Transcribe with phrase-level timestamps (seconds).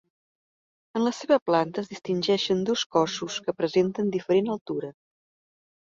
[0.99, 4.91] En la seva planta es distingeixen dos cossos que presenten diferent altura.